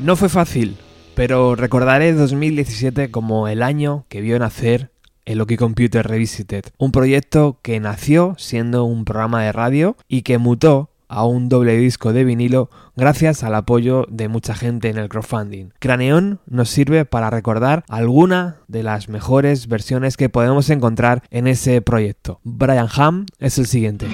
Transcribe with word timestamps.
No 0.00 0.14
fue 0.14 0.28
fácil, 0.28 0.76
pero 1.16 1.56
recordaré 1.56 2.12
2017 2.12 3.10
como 3.10 3.48
el 3.48 3.64
año 3.64 4.04
que 4.08 4.20
vio 4.20 4.38
nacer 4.38 4.92
el 5.24 5.38
Loki 5.38 5.56
Computer 5.56 6.06
Revisited, 6.06 6.66
un 6.78 6.92
proyecto 6.92 7.58
que 7.62 7.80
nació 7.80 8.34
siendo 8.38 8.84
un 8.84 9.04
programa 9.04 9.42
de 9.42 9.50
radio 9.50 9.96
y 10.06 10.22
que 10.22 10.38
mutó 10.38 10.90
a 11.08 11.24
un 11.26 11.48
doble 11.48 11.76
disco 11.76 12.12
de 12.12 12.22
vinilo 12.22 12.70
gracias 12.96 13.42
al 13.42 13.56
apoyo 13.56 14.06
de 14.08 14.28
mucha 14.28 14.54
gente 14.54 14.88
en 14.88 14.98
el 14.98 15.08
crowdfunding. 15.08 15.70
Craneon 15.80 16.40
nos 16.46 16.70
sirve 16.70 17.04
para 17.04 17.30
recordar 17.30 17.84
alguna 17.88 18.58
de 18.68 18.84
las 18.84 19.08
mejores 19.08 19.66
versiones 19.66 20.16
que 20.16 20.28
podemos 20.28 20.70
encontrar 20.70 21.24
en 21.30 21.48
ese 21.48 21.82
proyecto. 21.82 22.40
Brian 22.44 22.88
Ham 22.94 23.26
es 23.40 23.58
el 23.58 23.66
siguiente. 23.66 24.06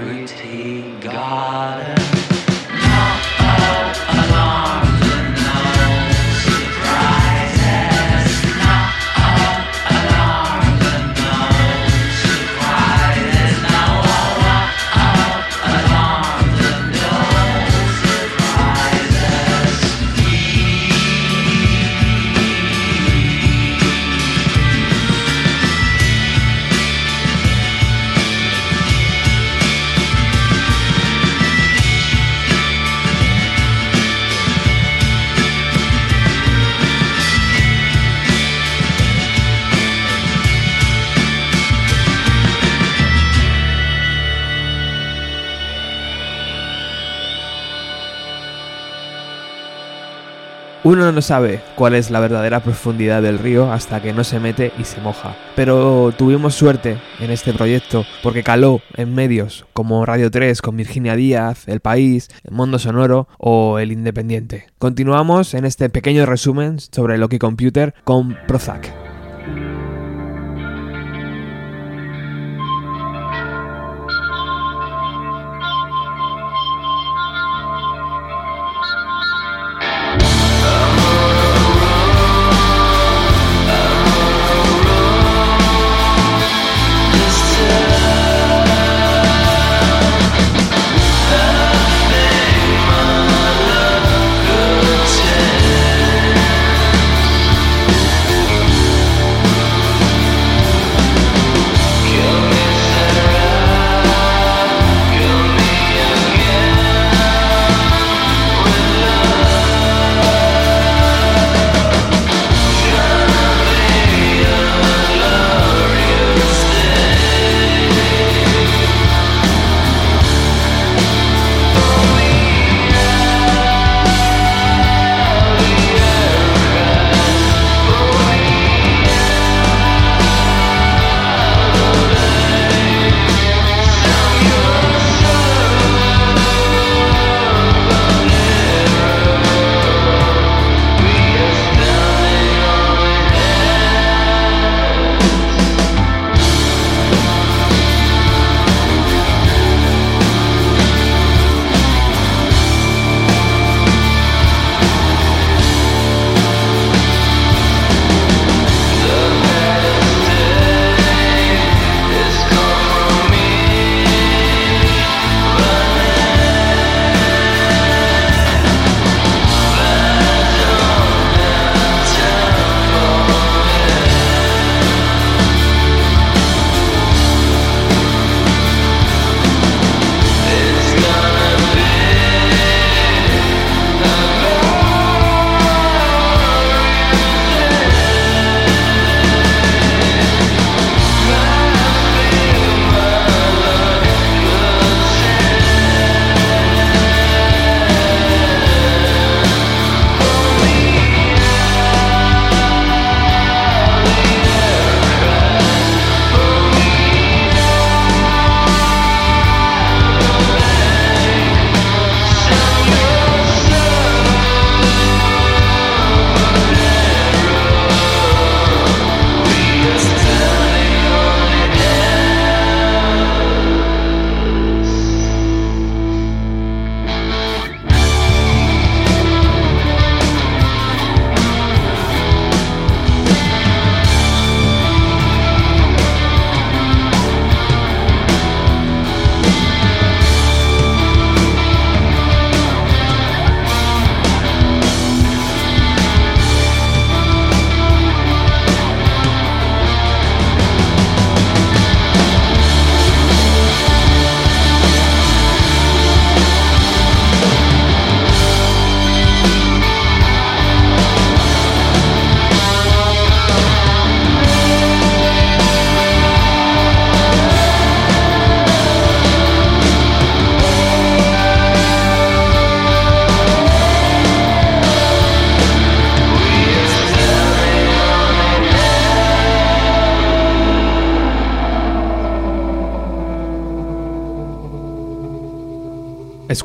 Celebrity 0.00 0.98
Garden. 1.00 2.19
Uno 50.82 51.12
no 51.12 51.20
sabe 51.20 51.60
cuál 51.76 51.94
es 51.94 52.10
la 52.10 52.20
verdadera 52.20 52.60
profundidad 52.60 53.20
del 53.20 53.38
río 53.38 53.70
hasta 53.70 54.00
que 54.00 54.14
no 54.14 54.24
se 54.24 54.40
mete 54.40 54.72
y 54.78 54.84
se 54.84 54.98
moja. 55.02 55.36
Pero 55.54 56.10
tuvimos 56.16 56.54
suerte 56.54 56.96
en 57.18 57.30
este 57.30 57.52
proyecto 57.52 58.06
porque 58.22 58.42
caló 58.42 58.80
en 58.96 59.14
medios 59.14 59.66
como 59.74 60.06
Radio 60.06 60.30
3 60.30 60.62
con 60.62 60.78
Virginia 60.78 61.16
Díaz, 61.16 61.68
El 61.68 61.80
País, 61.80 62.28
El 62.44 62.54
Mundo 62.54 62.78
Sonoro 62.78 63.28
o 63.36 63.78
El 63.78 63.92
Independiente. 63.92 64.68
Continuamos 64.78 65.52
en 65.52 65.66
este 65.66 65.90
pequeño 65.90 66.24
resumen 66.24 66.80
sobre 66.80 67.18
Loki 67.18 67.38
Computer 67.38 67.94
con 68.04 68.38
Prozac. 68.46 69.09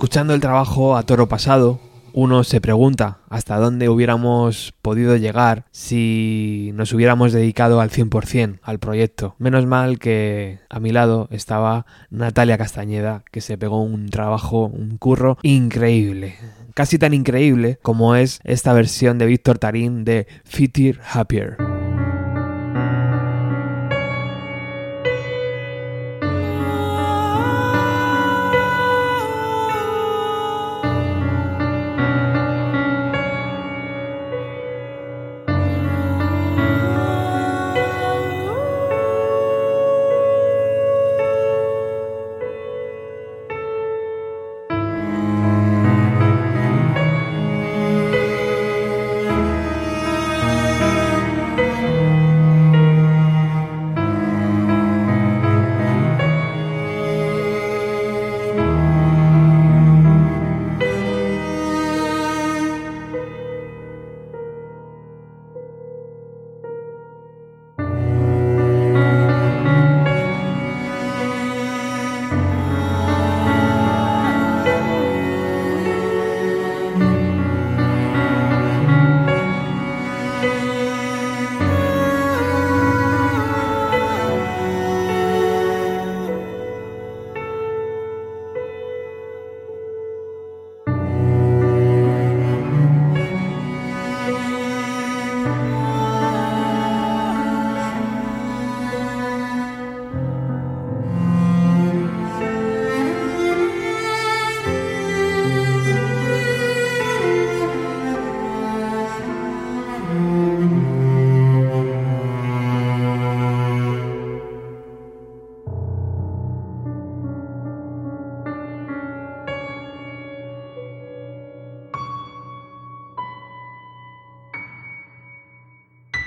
Escuchando 0.05 0.35
el 0.35 0.39
trabajo 0.39 0.95
a 0.95 1.01
toro 1.01 1.27
pasado, 1.27 1.79
uno 2.13 2.43
se 2.43 2.61
pregunta 2.61 3.17
hasta 3.27 3.57
dónde 3.57 3.89
hubiéramos 3.89 4.71
podido 4.83 5.17
llegar 5.17 5.65
si 5.71 6.69
nos 6.75 6.93
hubiéramos 6.93 7.33
dedicado 7.33 7.81
al 7.81 7.89
100% 7.89 8.59
al 8.61 8.77
proyecto. 8.77 9.33
Menos 9.39 9.65
mal 9.65 9.97
que 9.97 10.59
a 10.69 10.79
mi 10.79 10.91
lado 10.91 11.27
estaba 11.31 11.87
Natalia 12.11 12.59
Castañeda, 12.59 13.23
que 13.31 13.41
se 13.41 13.57
pegó 13.57 13.81
un 13.81 14.09
trabajo, 14.09 14.67
un 14.67 14.99
curro 14.99 15.39
increíble. 15.41 16.35
Casi 16.75 16.99
tan 16.99 17.15
increíble 17.15 17.79
como 17.81 18.15
es 18.15 18.41
esta 18.43 18.73
versión 18.73 19.17
de 19.17 19.25
Víctor 19.25 19.57
Tarín 19.57 20.05
de 20.05 20.27
Fitter 20.43 20.99
Happier. 21.13 21.74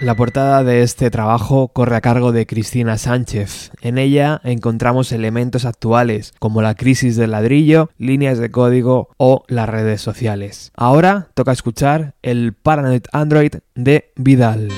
La 0.09 0.15
portada 0.15 0.65
de 0.65 0.81
este 0.81 1.11
trabajo 1.11 1.69
corre 1.69 1.95
a 1.95 2.01
cargo 2.01 2.33
de 2.33 2.47
Cristina 2.47 2.97
Sánchez. 2.97 3.73
En 3.83 3.99
ella 3.99 4.41
encontramos 4.43 5.13
elementos 5.13 5.67
actuales 5.67 6.33
como 6.39 6.63
la 6.63 6.75
crisis 6.75 7.17
del 7.17 7.33
ladrillo, 7.33 7.91
líneas 7.99 8.39
de 8.39 8.51
código 8.51 9.11
o 9.19 9.45
las 9.49 9.69
redes 9.69 10.01
sociales. 10.01 10.73
Ahora 10.75 11.29
toca 11.35 11.53
escuchar 11.53 12.15
el 12.23 12.55
Paranoid 12.55 13.03
Android 13.13 13.57
de 13.75 14.11
Vidal. 14.17 14.71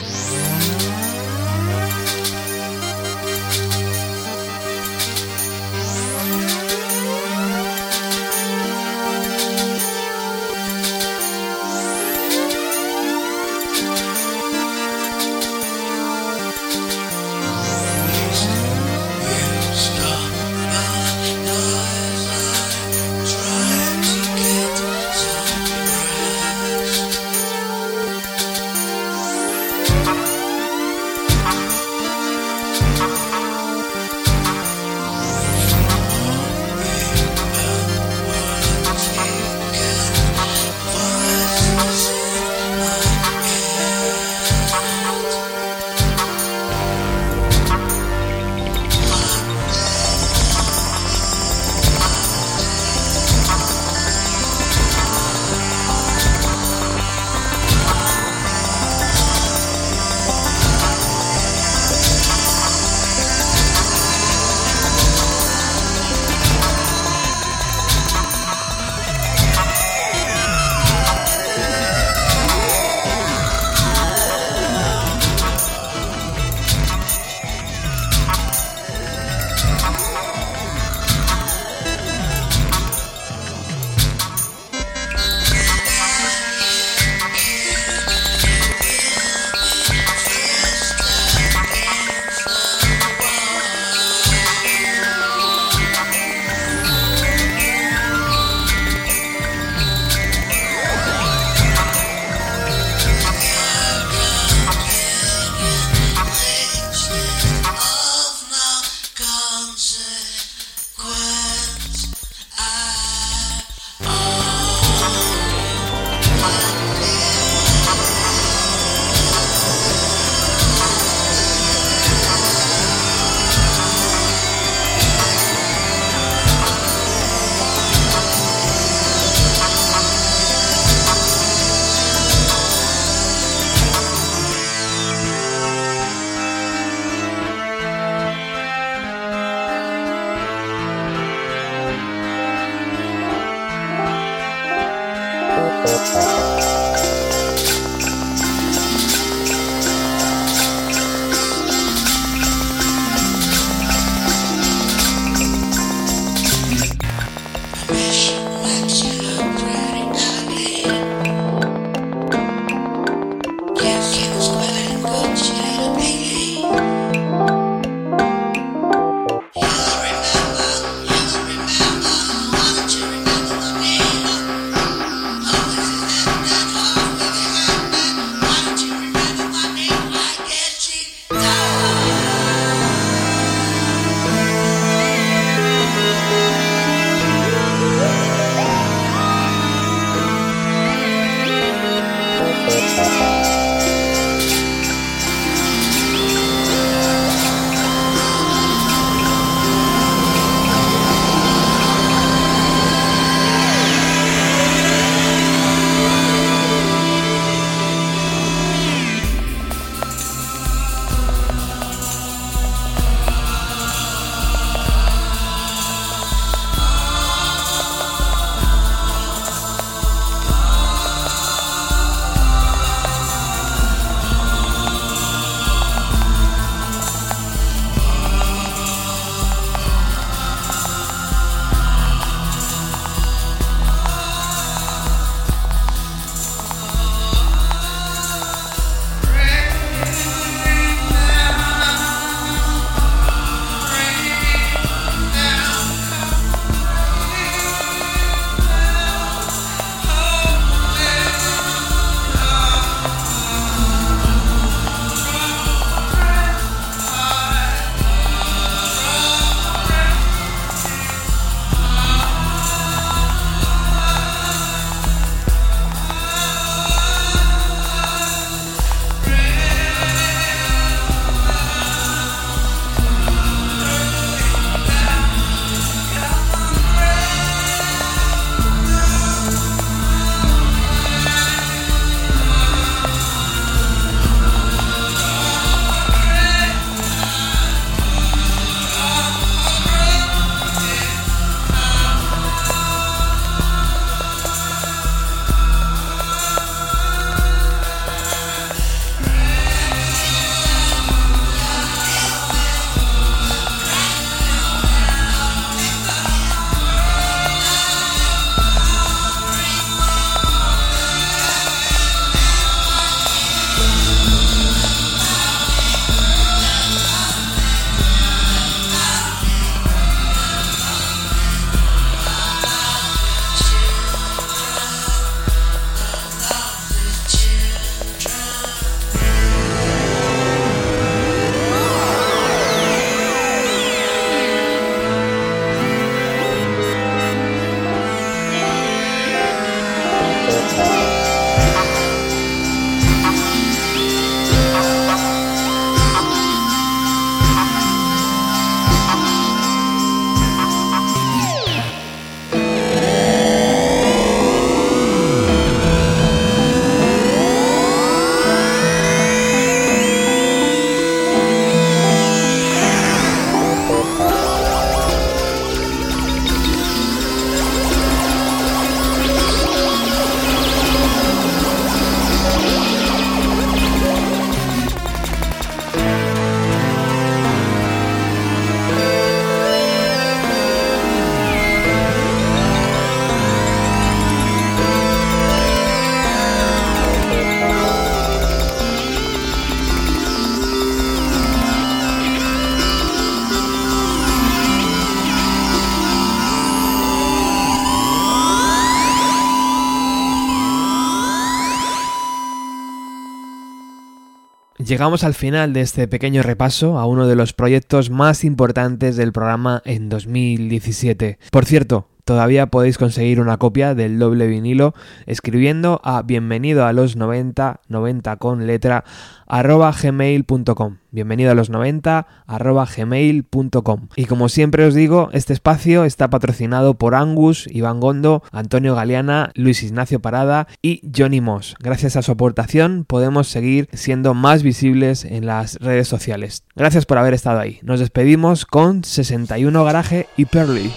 Llegamos 404.90 405.22
al 405.22 405.34
final 405.34 405.72
de 405.72 405.82
este 405.82 406.08
pequeño 406.08 406.42
repaso 406.42 406.98
a 406.98 407.06
uno 407.06 407.28
de 407.28 407.36
los 407.36 407.52
proyectos 407.52 408.10
más 408.10 408.42
importantes 408.42 409.14
del 409.14 409.30
programa 409.30 409.82
en 409.84 410.08
2017. 410.08 411.38
Por 411.52 411.64
cierto, 411.64 412.08
todavía 412.30 412.66
podéis 412.66 412.97
conseguir 412.97 413.40
una 413.40 413.56
copia 413.56 413.97
del 413.97 414.21
doble 414.21 414.47
vinilo 414.47 414.95
escribiendo 415.26 416.00
a 416.04 416.23
bienvenido 416.23 416.86
a 416.86 416.93
los 416.93 417.16
90, 417.16 417.80
90 417.88 418.36
con 418.36 418.69
letra, 418.69 419.02
arroba 419.49 419.90
gmail.com. 419.90 420.99
Bienvenido 421.10 421.50
a 421.50 421.56
los 421.56 421.71
90, 421.71 422.28
arroba 422.47 422.86
gmail.com. 422.86 424.08
Y 424.14 424.26
como 424.26 424.49
siempre 424.49 424.84
os 424.84 424.95
digo, 424.95 425.28
este 425.32 425.52
espacio 425.52 426.04
está 426.04 426.30
patrocinado 426.30 426.95
por 426.95 427.16
Angus, 427.16 427.66
Iván 427.69 427.99
Gondo, 427.99 428.45
Antonio 428.52 428.95
Galeana, 428.95 429.50
Luis 429.56 429.82
Ignacio 429.82 430.21
Parada 430.21 430.69
y 430.82 431.02
Johnny 431.12 431.40
Moss. 431.40 431.75
Gracias 431.80 432.14
a 432.14 432.23
su 432.23 432.30
aportación 432.30 433.04
podemos 433.08 433.49
seguir 433.49 433.88
siendo 433.93 434.34
más 434.34 434.62
visibles 434.62 435.25
en 435.25 435.47
las 435.47 435.80
redes 435.80 436.06
sociales. 436.06 436.62
Gracias 436.76 437.06
por 437.06 437.19
haber 437.19 437.34
estado 437.34 437.58
ahí. 437.58 437.80
Nos 437.82 437.99
despedimos 437.99 438.66
con 438.66 439.02
61 439.02 439.82
Garaje 439.82 440.28
y 440.36 440.45
Pearly. 440.45 440.93